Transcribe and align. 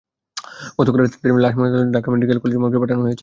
গতকাল 0.77 0.99
রাতেই 0.99 1.19
তাঁদের 1.21 1.43
লাশ 1.45 1.53
ময়নাতদন্তের 1.55 1.81
জন্য 1.81 1.93
ঢাকা 1.95 2.09
মেডিকেল 2.13 2.37
কলেজের 2.41 2.61
মর্গে 2.63 2.79
পাঠানো 2.79 3.01
হয়েছে। 3.01 3.19